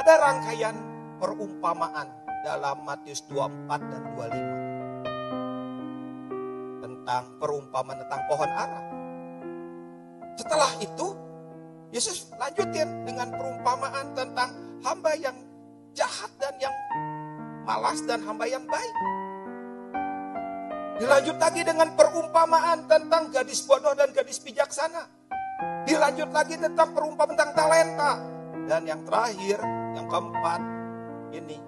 [0.00, 0.72] Ada rangkaian
[1.20, 2.08] perumpamaan
[2.40, 8.80] dalam Matius 24 dan 25 tentang perumpamaan tentang pohon ara.
[10.40, 11.12] Setelah itu,
[11.92, 15.36] Yesus lanjutin dengan perumpamaan tentang hamba yang
[15.92, 16.72] jahat dan yang
[17.68, 18.96] malas dan hamba yang baik.
[20.96, 25.04] Dilanjut lagi dengan perumpamaan tentang gadis bodoh dan gadis bijaksana.
[25.84, 28.29] Dilanjut lagi tentang perumpamaan tentang talenta.
[28.70, 29.58] Dan yang terakhir,
[29.98, 30.62] yang keempat,
[31.34, 31.58] ini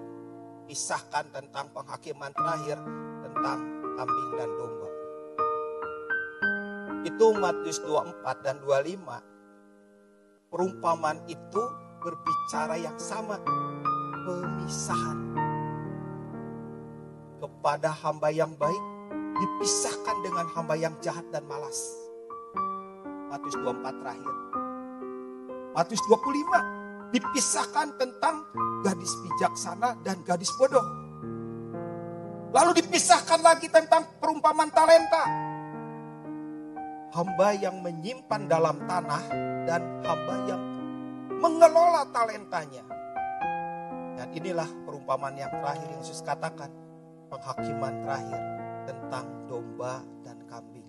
[0.71, 2.79] pisahkan tentang penghakiman terakhir
[3.19, 3.59] tentang
[3.99, 4.89] kambing dan domba.
[7.03, 9.19] Itu Matius 24 dan 25.
[10.47, 11.63] Perumpamaan itu
[11.99, 13.35] berbicara yang sama.
[14.23, 15.19] Pemisahan.
[17.43, 18.83] Kepada hamba yang baik
[19.43, 21.83] dipisahkan dengan hamba yang jahat dan malas.
[23.27, 24.35] Matius 24 terakhir.
[25.75, 26.82] Matius 25
[27.13, 28.41] dipisahkan tentang
[28.81, 30.81] gadis bijaksana dan gadis bodoh.
[32.53, 35.23] Lalu dipisahkan lagi tentang perumpamaan talenta.
[37.13, 39.23] Hamba yang menyimpan dalam tanah
[39.69, 40.61] dan hamba yang
[41.37, 42.81] mengelola talentanya.
[44.17, 46.73] Dan inilah perumpamaan yang terakhir yang Yesus katakan.
[47.29, 48.41] Penghakiman terakhir
[48.85, 50.85] tentang domba dan kambing.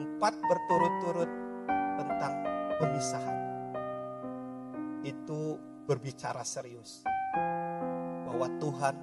[0.00, 1.30] Empat berturut-turut
[2.00, 2.32] tentang
[2.80, 3.37] pemisahan.
[5.28, 7.04] Itu berbicara serius.
[8.24, 8.96] Bahwa Tuhan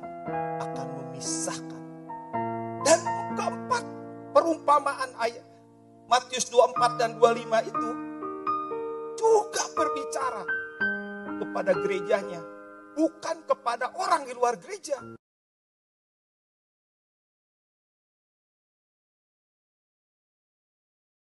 [0.58, 1.84] akan memisahkan.
[2.82, 3.00] Dan
[3.38, 3.86] keempat
[4.34, 5.46] perumpamaan ayat
[6.10, 7.90] Matius 24 dan 25 itu
[9.22, 10.44] juga berbicara
[11.46, 12.42] kepada gerejanya.
[12.98, 14.98] Bukan kepada orang di luar gereja.